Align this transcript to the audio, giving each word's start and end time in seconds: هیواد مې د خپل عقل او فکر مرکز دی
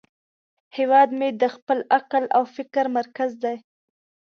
هیواد 0.77 1.09
مې 1.19 1.29
د 1.41 1.43
خپل 1.55 1.79
عقل 1.97 2.23
او 2.35 2.43
فکر 2.55 2.85
مرکز 2.97 3.31
دی 3.43 3.55